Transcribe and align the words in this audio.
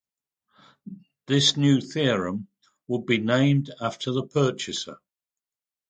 This 1.27 1.57
new 1.57 1.79
theorem 1.79 2.47
would 2.87 3.05
be 3.05 3.19
named 3.19 3.69
after 3.79 4.11
the 4.11 4.25
purchaser. 4.25 4.97